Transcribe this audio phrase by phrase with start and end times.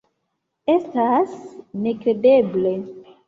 [0.75, 1.35] Estas
[1.85, 2.73] nekredeble.